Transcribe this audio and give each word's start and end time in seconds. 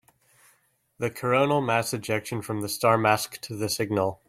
The 0.97 1.11
coronal 1.11 1.61
mass 1.61 1.93
ejection 1.93 2.41
from 2.41 2.61
the 2.61 2.69
star 2.69 2.97
masked 2.97 3.47
the 3.49 3.69
signal. 3.69 4.19